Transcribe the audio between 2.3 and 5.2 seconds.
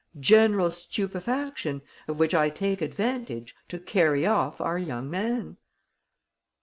I take advantage to carry off our young